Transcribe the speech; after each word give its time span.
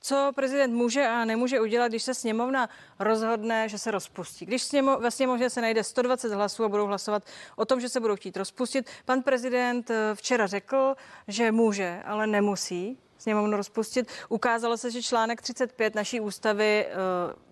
Co 0.00 0.32
prezident 0.34 0.74
může 0.74 1.06
a 1.06 1.24
nemůže 1.24 1.60
udělat, 1.60 1.88
když 1.88 2.02
se 2.02 2.14
sněmovna 2.14 2.68
rozhodne, 2.98 3.68
že 3.68 3.78
se 3.78 3.90
rozpustí? 3.90 4.46
Když 4.46 4.62
sněmo, 4.62 4.98
ve 4.98 5.10
sněmovně 5.10 5.50
se 5.50 5.60
najde 5.60 5.84
120 5.84 6.32
hlasů 6.32 6.64
a 6.64 6.68
budou 6.68 6.86
hlasovat 6.86 7.22
o 7.56 7.64
tom, 7.64 7.80
že 7.80 7.88
se 7.88 8.00
budou 8.00 8.16
chtít 8.16 8.36
rozpustit, 8.36 8.90
pan 9.04 9.22
prezident 9.22 9.90
eh, 9.90 10.14
včera 10.14 10.46
řekl, 10.46 10.94
že 11.28 11.52
může, 11.52 12.02
ale 12.04 12.26
nemusí 12.26 12.98
sněmovnu 13.18 13.56
rozpustit. 13.56 14.12
Ukázalo 14.28 14.76
se, 14.76 14.90
že 14.90 15.02
článek 15.02 15.42
35 15.42 15.94
naší 15.94 16.20
ústavy 16.20 16.86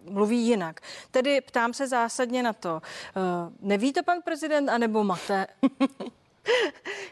uh, 0.05 0.13
mluví 0.15 0.47
jinak. 0.47 0.81
Tedy 1.11 1.41
ptám 1.41 1.75
se 1.75 1.89
zásadně 1.89 2.43
na 2.43 2.53
to. 2.53 2.83
Uh, 3.17 3.53
neví 3.61 3.93
to 3.93 4.03
pan 4.03 4.23
prezident, 4.23 4.69
anebo 4.69 5.05
mate? 5.05 5.47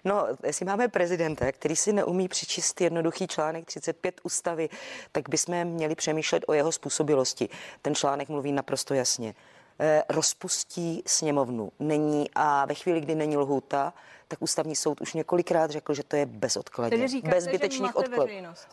No, 0.04 0.26
jestli 0.44 0.66
máme 0.66 0.88
prezidenta, 0.88 1.52
který 1.52 1.76
si 1.76 1.92
neumí 1.92 2.28
přečíst 2.28 2.80
jednoduchý 2.80 3.26
článek 3.26 3.64
35 3.64 4.20
ústavy, 4.22 4.68
tak 5.12 5.28
bychom 5.28 5.64
měli 5.64 5.94
přemýšlet 5.94 6.44
o 6.46 6.52
jeho 6.52 6.72
způsobilosti. 6.72 7.48
Ten 7.82 7.94
článek 7.94 8.28
mluví 8.28 8.52
naprosto 8.52 8.94
jasně. 8.94 9.34
Eh, 9.82 10.02
rozpustí 10.08 11.02
sněmovnu. 11.06 11.72
Není 11.78 12.30
a 12.34 12.66
ve 12.66 12.74
chvíli, 12.74 13.00
kdy 13.00 13.14
není 13.14 13.36
lhůta, 13.36 13.92
tak 14.28 14.42
ústavní 14.42 14.76
soud 14.76 15.00
už 15.00 15.14
několikrát 15.14 15.70
řekl, 15.70 15.94
že 15.94 16.02
to 16.02 16.16
je 16.16 16.26
bezodkladně. 16.26 16.98
Tedy 16.98 17.08
říkáte, 17.08 17.34
bez 17.34 17.44
zbytečných 17.44 17.96
odkladů. 17.96 18.32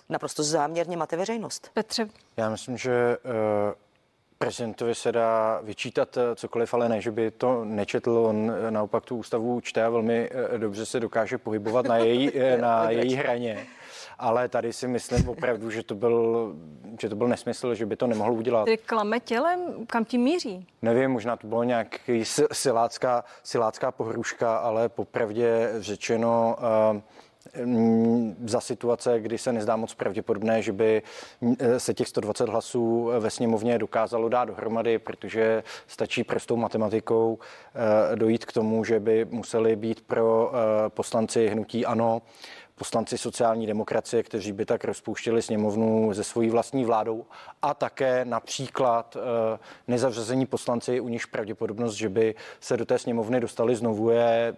Naprosto 0.10 0.44
záměrně 0.44 0.98
máte 0.98 1.18
veřejnost. 1.18 1.70
Petře. 1.74 2.08
Já 2.38 2.50
myslím, 2.50 2.78
že 2.78 3.18
uh, 3.18 3.32
prezidentovi 4.38 4.96
se 4.96 5.12
dá 5.12 5.60
vyčítat 5.64 6.18
eh, 6.18 6.36
cokoliv, 6.36 6.74
ale 6.74 6.90
ne, 6.90 7.02
že 7.02 7.12
by 7.12 7.32
to 7.32 7.66
nečetl. 7.66 8.12
On 8.12 8.52
naopak 8.70 9.06
tu 9.06 9.18
ústavu 9.18 9.62
čte 9.62 9.84
a 9.84 9.90
velmi 9.90 10.30
dobře 10.58 10.86
se 10.86 11.00
dokáže 11.00 11.38
pohybovat 11.38 11.86
na 11.86 11.98
její, 11.98 12.32
na 12.62 12.90
její 12.90 13.16
hraně 13.16 13.68
ale 14.20 14.50
tady 14.50 14.74
si 14.74 14.88
myslím 14.88 15.30
opravdu, 15.30 15.70
že 15.70 15.84
to 15.84 15.96
byl, 15.96 16.56
že 17.02 17.10
to 17.10 17.16
byl 17.16 17.28
nesmysl, 17.28 17.76
že 17.76 17.86
by 17.86 17.96
to 17.96 18.08
nemohl 18.08 18.32
udělat. 18.32 18.66
Tedy 18.66 18.78
klame 18.78 19.20
tělem, 19.20 19.86
kam 19.88 20.06
tím 20.06 20.22
míří? 20.22 20.68
Nevím, 20.82 21.12
možná 21.12 21.38
to 21.38 21.48
bylo 21.48 21.64
nějaký 21.64 22.24
silácká, 22.52 23.24
silácká 23.44 23.92
pohruška, 23.92 24.58
ale 24.58 24.90
popravdě 24.90 25.70
řečeno, 25.80 26.58
uh, 26.94 27.02
za 28.46 28.62
situace, 28.62 29.20
kdy 29.20 29.38
se 29.38 29.54
nezdá 29.54 29.76
moc 29.76 29.94
pravděpodobné, 29.94 30.62
že 30.62 30.72
by 30.72 31.02
eh, 31.60 31.80
se 31.80 31.94
těch 31.94 32.08
120 32.08 32.50
hlasů 32.50 33.10
ve 33.20 33.30
sněmovně 33.30 33.78
dokázalo 33.80 34.30
dát 34.30 34.46
dohromady, 34.46 35.00
protože 35.00 35.64
stačí 35.88 36.24
prostou 36.24 36.56
matematikou 36.56 37.40
eh, 37.40 38.16
dojít 38.16 38.46
k 38.46 38.54
tomu, 38.54 38.84
že 38.84 39.00
by 39.00 39.26
museli 39.26 39.76
být 39.76 40.02
pro 40.02 40.52
poslanci 40.88 41.48
hnutí 41.48 41.86
ANO 41.86 42.22
poslanci 42.76 43.18
sociální 43.18 43.68
demokracie, 43.68 44.24
kteří 44.24 44.52
by 44.52 44.66
tak 44.66 44.84
rozpouštěli 44.84 45.42
sněmovnu 45.42 46.14
ze 46.14 46.24
svojí 46.24 46.50
vlastní 46.50 46.86
vládou 46.86 47.26
a 47.62 47.74
také 47.74 48.26
například 48.26 49.18
nezavřazení 49.88 50.46
poslanci, 50.46 51.00
u 51.00 51.10
nichž 51.10 51.26
pravděpodobnost, 51.26 51.94
že 51.94 52.10
by 52.10 52.36
se 52.60 52.78
do 52.78 52.86
té 52.86 53.00
sněmovny 53.00 53.40
dostali 53.40 53.76
znovu 53.76 54.10
je 54.10 54.56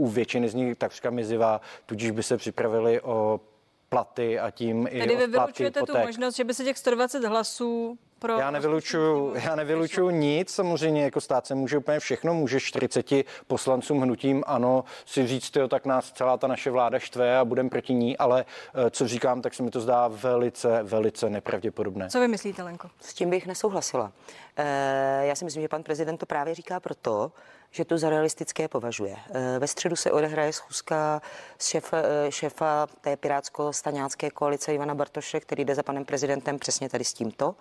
u 0.00 0.06
většiny 0.06 0.48
z 0.48 0.54
nich 0.54 0.78
takřka 0.78 1.10
mizivá, 1.10 1.60
tudíž 1.86 2.10
by 2.10 2.22
se 2.22 2.36
připravili 2.36 3.00
o 3.00 3.40
platy 3.88 4.38
a 4.38 4.50
tím 4.50 4.84
Tedy 4.84 4.96
i 4.96 5.00
Tedy 5.00 5.16
vy 5.16 5.26
vylučujete 5.26 5.82
tu 5.82 5.98
možnost, 5.98 6.36
že 6.36 6.44
by 6.44 6.54
se 6.54 6.64
těch 6.64 6.78
120 6.78 7.24
hlasů 7.24 7.98
pro... 8.18 8.38
Já 8.38 8.50
nevylučuju, 8.50 9.34
já 9.34 9.54
nevylučuju 9.54 10.10
nic, 10.10 10.50
samozřejmě 10.50 11.04
jako 11.04 11.20
stát 11.20 11.46
se 11.46 11.54
může 11.54 11.78
úplně 11.78 12.00
všechno, 12.00 12.34
může 12.34 12.60
40 12.60 13.06
poslancům 13.46 14.00
hnutím, 14.00 14.44
ano, 14.46 14.84
si 15.06 15.26
říct, 15.26 15.56
jo, 15.56 15.68
tak 15.68 15.86
nás 15.86 16.12
celá 16.12 16.36
ta 16.36 16.46
naše 16.46 16.70
vláda 16.70 16.98
štve 16.98 17.38
a 17.38 17.44
budeme 17.44 17.70
proti 17.70 17.94
ní, 17.94 18.16
ale 18.16 18.44
eh, 18.74 18.90
co 18.90 19.08
říkám, 19.08 19.42
tak 19.42 19.54
se 19.54 19.62
mi 19.62 19.70
to 19.70 19.80
zdá 19.80 20.08
velice, 20.08 20.82
velice 20.82 21.30
nepravděpodobné. 21.30 22.08
Co 22.10 22.20
vy 22.20 22.28
myslíte, 22.28 22.62
Lenko? 22.62 22.90
S 23.00 23.14
tím 23.14 23.30
bych 23.30 23.46
nesouhlasila. 23.46 24.12
E, 24.56 25.26
já 25.26 25.34
si 25.34 25.44
myslím, 25.44 25.62
že 25.62 25.68
pan 25.68 25.82
prezident 25.82 26.18
to 26.18 26.26
právě 26.26 26.54
říká 26.54 26.80
proto, 26.80 27.32
že 27.70 27.84
to 27.84 27.98
za 27.98 28.10
realistické 28.10 28.68
považuje. 28.68 29.16
E, 29.34 29.58
ve 29.58 29.66
středu 29.66 29.96
se 29.96 30.12
odehraje 30.12 30.52
schůzka 30.52 31.22
šéfa, 31.60 31.96
šéfa 32.28 32.86
té 33.00 33.16
pirátsko-staňácké 33.16 34.30
koalice 34.30 34.74
Ivana 34.74 34.94
Bartoše, 34.94 35.40
který 35.40 35.64
jde 35.64 35.74
za 35.74 35.82
panem 35.82 36.04
prezidentem 36.04 36.58
přesně 36.58 36.88
tady 36.88 37.04
s 37.04 37.12
tímto. 37.12 37.54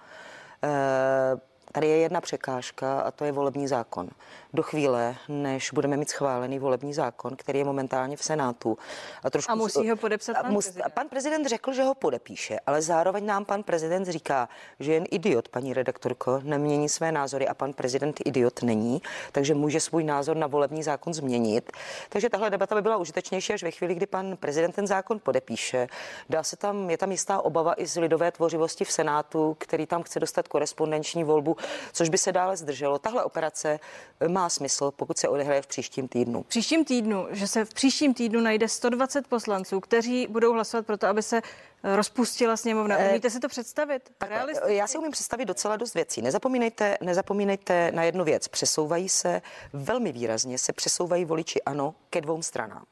Tady 1.71 1.87
je 1.87 1.97
jedna 1.97 2.21
překážka 2.21 2.99
a 2.99 3.11
to 3.11 3.25
je 3.25 3.31
volební 3.31 3.67
zákon. 3.67 4.09
Do 4.53 4.63
chvíle, 4.63 5.15
než 5.27 5.71
budeme 5.71 5.97
mít 5.97 6.09
schválený 6.09 6.59
volební 6.59 6.93
zákon, 6.93 7.35
který 7.35 7.59
je 7.59 7.65
momentálně 7.65 8.17
v 8.17 8.23
Senátu. 8.23 8.77
A, 9.23 9.29
trošku, 9.29 9.51
a 9.51 9.55
musí 9.55 9.89
ho 9.89 9.95
podepsat 9.95 10.33
pan 10.41 10.51
mus, 10.51 10.65
prezident. 10.65 10.93
Pan 10.93 11.07
prezident 11.09 11.45
řekl, 11.47 11.73
že 11.73 11.83
ho 11.83 11.95
podepíše, 11.95 12.59
ale 12.65 12.81
zároveň 12.81 13.25
nám 13.25 13.45
pan 13.45 13.63
prezident 13.63 14.05
říká, 14.05 14.49
že 14.79 14.93
jen 14.93 15.03
idiot, 15.11 15.49
paní 15.49 15.73
redaktorko, 15.73 16.41
nemění 16.43 16.89
své 16.89 17.11
názory 17.11 17.47
a 17.47 17.53
pan 17.53 17.73
prezident 17.73 18.19
idiot 18.25 18.63
není, 18.63 19.01
takže 19.31 19.55
může 19.55 19.79
svůj 19.79 20.03
názor 20.03 20.37
na 20.37 20.47
volební 20.47 20.83
zákon 20.83 21.13
změnit. 21.13 21.71
Takže 22.09 22.29
tahle 22.29 22.49
debata 22.49 22.75
by 22.75 22.81
byla 22.81 22.97
užitečnější 22.97 23.53
až 23.53 23.63
ve 23.63 23.71
chvíli, 23.71 23.95
kdy 23.95 24.05
pan 24.05 24.37
prezident 24.37 24.75
ten 24.75 24.87
zákon 24.87 25.19
podepíše. 25.19 25.87
Dá 26.29 26.43
se 26.43 26.57
tam, 26.57 26.89
je 26.89 26.97
tam 26.97 27.11
jistá 27.11 27.41
obava 27.41 27.73
i 27.77 27.85
z 27.85 27.95
lidové 27.99 28.31
tvořivosti 28.31 28.85
v 28.85 28.91
Senátu, 28.91 29.55
který 29.59 29.85
tam 29.85 30.03
chce 30.03 30.19
dostat 30.19 30.47
korespondenční 30.47 31.23
volbu 31.23 31.58
což 31.93 32.09
by 32.09 32.17
se 32.17 32.31
dále 32.31 32.57
zdrželo. 32.57 32.99
Tahle 32.99 33.23
operace 33.23 33.79
eh, 34.19 34.27
má 34.27 34.49
smysl, 34.49 34.91
pokud 34.91 35.17
se 35.17 35.27
odehraje 35.27 35.61
v 35.61 35.67
příštím 35.67 36.07
týdnu. 36.07 36.43
V 36.43 36.47
příštím 36.47 36.85
týdnu, 36.85 37.27
že 37.31 37.47
se 37.47 37.65
v 37.65 37.73
příštím 37.73 38.13
týdnu 38.13 38.39
najde 38.39 38.67
120 38.67 39.27
poslanců, 39.27 39.79
kteří 39.79 40.27
budou 40.27 40.53
hlasovat 40.53 40.85
pro 40.85 40.97
to, 40.97 41.07
aby 41.07 41.23
se 41.23 41.37
eh, 41.83 41.95
rozpustila 41.95 42.57
sněmovna. 42.57 42.97
Eh, 42.97 43.09
Umíte 43.09 43.29
si 43.29 43.39
to 43.39 43.47
představit? 43.47 44.11
Tak, 44.17 44.29
já 44.65 44.87
si 44.87 44.97
umím 44.97 45.11
představit 45.11 45.45
docela 45.45 45.75
dost 45.75 45.93
věcí. 45.93 46.21
Nezapomínejte, 46.21 46.97
nezapomínejte 47.01 47.91
na 47.91 48.03
jednu 48.03 48.23
věc. 48.23 48.47
Přesouvají 48.47 49.09
se 49.09 49.41
velmi 49.73 50.11
výrazně, 50.11 50.57
se 50.57 50.73
přesouvají 50.73 51.25
voliči 51.25 51.61
ANO 51.61 51.95
ke 52.09 52.21
dvou 52.21 52.41
stranám. 52.41 52.83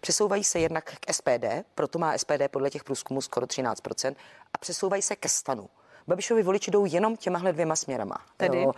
Přesouvají 0.00 0.44
se 0.44 0.58
jednak 0.60 0.94
k 1.00 1.12
SPD, 1.12 1.64
proto 1.74 1.98
má 1.98 2.18
SPD 2.18 2.48
podle 2.50 2.70
těch 2.70 2.84
průzkumů 2.84 3.20
skoro 3.20 3.46
13%, 3.46 4.14
a 4.54 4.58
přesouvají 4.58 5.02
se 5.02 5.16
ke 5.16 5.28
stanu. 5.28 5.68
Babišovi 6.08 6.42
voliči 6.42 6.70
jdou 6.70 6.84
jenom 6.84 7.16
těmahle 7.16 7.52
dvěma 7.52 7.76
směrama. 7.76 8.16
Tedy? 8.36 8.62
Jo. 8.62 8.72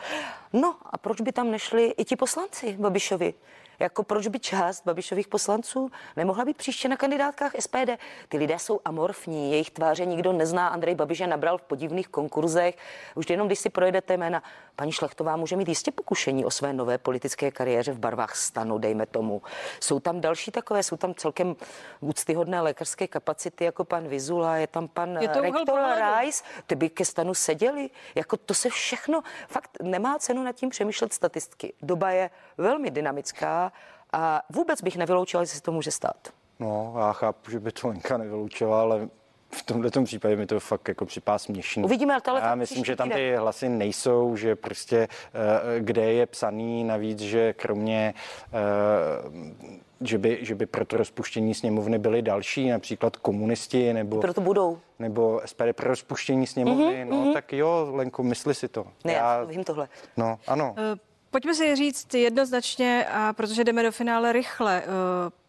No 0.53 0.77
a 0.91 0.99
proč 0.99 1.21
by 1.21 1.33
tam 1.33 1.51
nešli 1.51 1.85
i 1.87 2.05
ti 2.05 2.17
poslanci 2.17 2.77
Babišovi? 2.79 3.35
Jako 3.79 4.03
proč 4.03 4.27
by 4.27 4.39
část 4.39 4.83
Babišových 4.85 5.29
poslanců 5.29 5.91
nemohla 6.17 6.45
být 6.45 6.57
příště 6.57 6.89
na 6.89 6.97
kandidátkách 6.97 7.53
SPD? 7.61 7.91
Ty 8.29 8.39
lidé 8.39 8.59
jsou 8.59 8.81
amorfní, 8.85 9.51
jejich 9.51 9.71
tváře 9.71 10.07
nikdo 10.07 10.33
nezná. 10.33 10.69
Andrej 10.69 10.95
Babiš 10.95 11.21
nabral 11.21 11.59
v 11.59 11.63
podivných 11.63 12.09
konkurzech. 12.09 12.77
Už 13.15 13.31
jenom 13.31 13.47
když 13.47 13.59
si 13.59 13.71
projedete 13.71 14.17
jména, 14.17 14.43
paní 14.77 14.93
Šlechtová 14.93 15.37
může 15.37 15.57
mít 15.57 15.69
jistě 15.69 15.91
pokušení 15.91 16.45
o 16.45 16.51
své 16.51 16.73
nové 16.73 16.99
politické 16.99 17.51
kariéře 17.51 17.93
v 17.93 17.99
barvách 17.99 18.37
stanu, 18.37 18.79
dejme 18.79 19.07
tomu. 19.07 19.43
Jsou 19.81 20.01
tam 20.01 20.21
další 20.21 20.51
takové, 20.51 20.83
jsou 20.83 20.97
tam 20.97 21.15
celkem 21.15 21.57
úctyhodné 22.01 22.61
lékařské 22.61 23.07
kapacity, 23.07 23.65
jako 23.65 23.85
pan 23.85 24.09
Vizula, 24.09 24.57
je 24.57 24.67
tam 24.67 24.89
pan 24.89 25.19
je 25.21 25.29
to 25.29 25.41
rektor 25.41 25.81
Rice, 26.21 26.45
ty 26.67 26.75
by 26.75 26.91
ke 26.91 27.05
stanu 27.15 27.35
seděli. 27.35 27.91
Jako 28.15 28.37
to 28.37 28.55
se 28.55 28.71
všechno, 28.71 29.23
fakt 29.49 29.71
nemá 29.83 30.19
cenu 30.19 30.43
nad 30.43 30.53
tím 30.53 30.71
přemýšlet 30.71 31.13
statistiky. 31.13 31.73
Doba 31.83 32.11
je 32.11 32.31
velmi 32.59 32.91
dynamická 32.91 33.73
a 34.13 34.43
vůbec 34.51 34.83
bych 34.83 34.97
nevyloučila, 34.97 35.45
že 35.45 35.51
se 35.51 35.63
to 35.63 35.73
může 35.73 35.91
stát. 35.91 36.29
No, 36.59 36.95
já 36.99 37.13
chápu, 37.13 37.51
že 37.51 37.61
by 37.61 37.73
to 37.73 37.89
Lenka 37.89 38.19
nevyloučila, 38.19 38.81
ale 38.81 39.09
v 39.55 39.63
tomhle 39.63 39.91
případě 40.05 40.37
mi 40.37 40.47
to 40.47 40.61
fakt 40.61 40.89
jako 40.89 41.07
připadá 41.07 41.39
směšný. 41.39 41.85
Uvidíme, 41.85 42.17
ale 42.27 42.41
Já 42.41 42.55
myslím, 42.55 42.85
že 42.85 42.97
tam 42.97 43.11
ty 43.11 43.37
hlasy 43.37 43.69
nejsou, 43.69 44.37
že 44.37 44.57
prostě 44.57 44.99
eh, 44.99 45.81
kde 45.81 46.13
je 46.13 46.27
psaný 46.27 46.85
navíc, 46.85 47.19
že 47.19 47.53
kromě 47.53 48.15
eh, 48.53 49.75
že 50.01 50.19
by, 50.19 50.39
že 50.41 50.55
by 50.55 50.67
pro 50.67 50.85
to 50.85 50.97
rozpuštění 50.97 51.55
sněmovny 51.55 51.99
byli 51.99 52.23
další, 52.23 52.69
například 52.69 53.17
komunisti 53.17 53.93
nebo... 53.93 54.21
Proto 54.21 54.41
budou. 54.41 54.79
Nebo 54.99 55.41
SPD 55.45 55.73
pro 55.75 55.89
rozpuštění 55.89 56.47
sněmovny, 56.47 56.85
mm-hmm, 56.85 57.09
no 57.09 57.17
mm-hmm. 57.17 57.33
tak 57.33 57.53
jo, 57.53 57.89
Lenko, 57.93 58.23
mysli 58.23 58.55
si 58.55 58.69
to. 58.69 58.87
Ne, 59.05 59.13
já 59.13 59.45
vím 59.45 59.65
tohle. 59.65 59.89
No, 60.17 60.39
ano. 60.47 60.75
Uh, 60.79 60.99
pojďme 61.31 61.55
si 61.55 61.77
říct 61.77 62.15
jednoznačně, 62.15 63.07
a 63.13 63.33
protože 63.33 63.65
jdeme 63.65 63.83
do 63.83 63.93
finále 63.93 64.33
rychle. 64.33 64.83
Uh, 64.87 64.93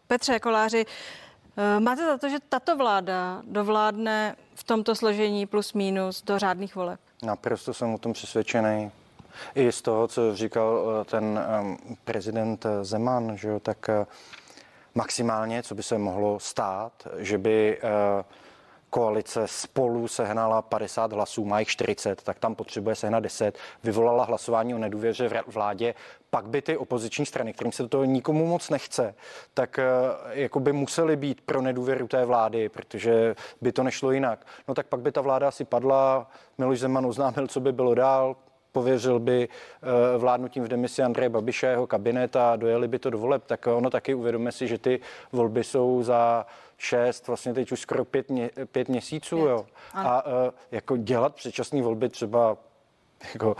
Petře 0.06 0.38
Koláři, 0.38 0.86
uh, 0.86 0.92
máte 1.78 2.04
za 2.04 2.18
to, 2.18 2.28
že 2.28 2.36
tato 2.48 2.76
vláda 2.76 3.42
dovládne 3.44 4.36
v 4.54 4.64
tomto 4.64 4.94
složení 4.94 5.46
plus 5.46 5.72
minus 5.72 6.22
do 6.22 6.38
řádných 6.38 6.76
voleb? 6.76 7.00
Naprosto 7.22 7.74
jsem 7.74 7.94
o 7.94 7.98
tom 7.98 8.12
přesvědčený. 8.12 8.90
I 9.54 9.72
z 9.72 9.82
toho, 9.82 10.08
co 10.08 10.36
říkal 10.36 11.04
ten 11.10 11.40
um, 11.60 11.78
prezident 12.04 12.66
Zeman, 12.82 13.36
že 13.36 13.48
jo, 13.48 13.60
tak 13.60 13.90
maximálně, 14.94 15.62
co 15.62 15.74
by 15.74 15.82
se 15.82 15.98
mohlo 15.98 16.40
stát, 16.40 16.92
že 17.16 17.38
by 17.38 17.78
uh, 17.78 18.22
koalice 18.90 19.42
spolu 19.46 20.08
sehnala 20.08 20.62
50 20.62 21.12
hlasů, 21.12 21.44
má 21.44 21.60
jich 21.60 21.68
40, 21.68 22.22
tak 22.22 22.38
tam 22.38 22.54
potřebuje 22.54 22.94
sehnat 22.96 23.22
10, 23.22 23.58
vyvolala 23.84 24.24
hlasování 24.24 24.74
o 24.74 24.78
nedůvěře 24.78 25.28
v 25.28 25.52
vládě, 25.54 25.94
pak 26.30 26.48
by 26.48 26.62
ty 26.62 26.76
opoziční 26.76 27.26
strany, 27.26 27.52
kterým 27.52 27.72
se 27.72 27.88
to 27.88 28.04
nikomu 28.04 28.46
moc 28.46 28.70
nechce, 28.70 29.14
tak 29.54 29.78
eh, 29.78 29.84
jako 30.30 30.60
by 30.60 30.72
museli 30.72 31.16
být 31.16 31.40
pro 31.40 31.62
nedůvěru 31.62 32.08
té 32.08 32.24
vlády, 32.24 32.68
protože 32.68 33.34
by 33.60 33.72
to 33.72 33.82
nešlo 33.82 34.10
jinak. 34.10 34.46
No 34.68 34.74
tak 34.74 34.86
pak 34.86 35.00
by 35.00 35.12
ta 35.12 35.20
vláda 35.20 35.48
asi 35.48 35.64
padla, 35.64 36.30
Miloš 36.58 36.78
Zeman 36.78 37.06
oznámil, 37.06 37.46
co 37.46 37.60
by 37.60 37.72
bylo 37.72 37.94
dál, 37.94 38.36
pověřil 38.76 39.18
by 39.18 39.48
eh, 39.48 40.18
vládnutím 40.18 40.64
v 40.64 40.68
demisi 40.68 41.02
Andreje 41.02 41.28
Babiše 41.28 41.66
jeho 41.66 41.86
kabinet 41.86 42.36
a 42.36 42.56
dojeli 42.56 42.88
by 42.88 42.98
to 42.98 43.10
do 43.10 43.18
voleb, 43.18 43.44
tak 43.46 43.66
ono 43.66 43.90
taky 43.90 44.14
uvědomíme 44.14 44.52
si, 44.52 44.68
že 44.68 44.78
ty 44.78 45.00
volby 45.32 45.64
jsou 45.64 46.02
za 46.02 46.46
šest, 46.78 47.26
vlastně 47.26 47.54
teď 47.54 47.72
už 47.72 47.80
skoro 47.80 48.04
pět, 48.04 48.30
mě, 48.30 48.50
pět 48.72 48.88
měsíců, 48.88 49.36
pět. 49.36 49.48
jo. 49.48 49.66
A 49.94 50.26
uh, 50.26 50.32
jako 50.70 50.96
dělat 50.96 51.34
předčasné 51.34 51.82
volby 51.82 52.08
třeba 52.08 52.56
jako 53.34 53.56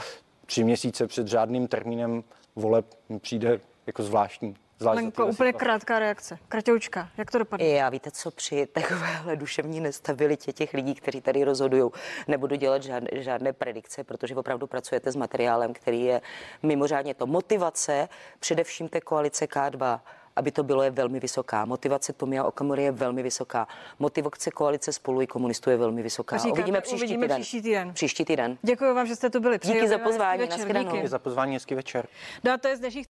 tři 0.46 0.64
měsíce 0.64 1.06
před 1.06 1.26
žádným 1.26 1.68
termínem 1.68 2.24
voleb 2.56 2.86
přijde 3.20 3.60
jako 3.86 4.02
zvláštní. 4.02 4.56
Lenko, 4.80 5.26
úplně 5.26 5.52
krátká 5.52 5.98
reakce. 5.98 6.38
Kratěučka, 6.48 7.08
jak 7.16 7.30
to 7.30 7.38
dopadne? 7.38 7.66
Já 7.66 7.88
víte, 7.88 8.10
co 8.10 8.30
při 8.30 8.66
takovéhle 8.66 9.36
duševní 9.36 9.80
nestabilitě 9.80 10.52
těch 10.52 10.74
lidí, 10.74 10.94
kteří 10.94 11.20
tady 11.20 11.44
rozhodují, 11.44 11.90
nebudu 12.28 12.56
dělat 12.56 12.82
žádné, 12.82 13.08
žádné 13.12 13.52
predikce, 13.52 14.04
protože 14.04 14.36
opravdu 14.36 14.66
pracujete 14.66 15.12
s 15.12 15.16
materiálem, 15.16 15.72
který 15.72 16.04
je 16.04 16.20
mimořádně 16.62 17.14
to 17.14 17.26
motivace, 17.26 18.08
především 18.40 18.88
té 18.88 19.00
koalice 19.00 19.44
K2 19.44 20.00
aby 20.36 20.50
to 20.50 20.62
bylo, 20.62 20.82
je 20.82 20.90
velmi 20.90 21.20
vysoká. 21.20 21.64
Motivace 21.64 22.12
Tomia 22.12 22.44
Okamury 22.44 22.82
je 22.82 22.92
velmi 22.92 23.22
vysoká. 23.22 23.68
Motivace 23.98 24.50
koalice 24.50 24.92
spolu 24.92 25.22
i 25.22 25.26
komunistů 25.26 25.70
je 25.70 25.76
velmi 25.76 26.02
vysoká. 26.02 26.36
Říkáte, 26.36 26.52
uvidíme 26.52 26.80
příští 26.80 26.96
uvidíme 26.96 27.26
týden. 27.26 27.40
Příští 27.40 27.62
týden. 27.62 27.92
Příští 27.92 28.24
týden. 28.24 28.58
Děkuji 28.62 28.94
vám, 28.94 29.06
že 29.06 29.16
jste 29.16 29.30
tu 29.30 29.40
byli. 29.40 29.58
Díky 29.58 29.88
za 29.88 29.98
pozvání. 29.98 30.46
Díky 30.46 31.08
za 31.08 31.18
pozvání, 31.18 31.54
hezký 31.54 31.74
večer. 31.74 32.06
No 32.44 32.52
a 32.52 32.56
to 32.56 32.68
je 32.68 32.76
z 32.76 32.80
dnešních 32.80 33.04